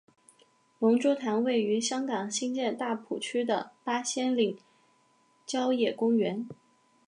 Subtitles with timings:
[0.79, 4.57] 龙珠潭位于香港新界大埔区的八仙岭
[5.45, 6.47] 郊野公园。